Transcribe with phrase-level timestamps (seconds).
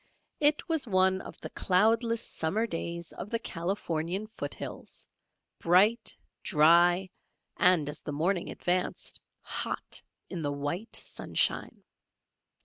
[0.39, 5.07] It was one of the cloudless summer days of the Californian foot hills,
[5.59, 7.07] bright, dry,
[7.57, 11.83] and as the morning advanced, hot in the white sunshine.